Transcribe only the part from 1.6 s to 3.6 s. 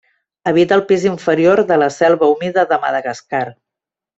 de la selva humida de Madagascar.